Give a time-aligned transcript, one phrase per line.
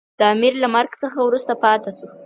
[0.19, 2.07] د امیر له مرګ څخه وروسته پاته شو.